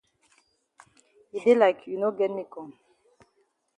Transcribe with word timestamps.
E 1.35 1.37
dey 1.43 1.57
like 1.63 1.81
you 1.89 1.95
no 2.01 2.09
get 2.17 2.31
me 2.37 2.43
kong 2.53 2.69